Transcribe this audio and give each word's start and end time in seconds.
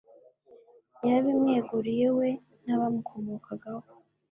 yarabimweguriye, 1.07 2.07
we 2.17 2.27
n'abamukomokaho 2.65 3.85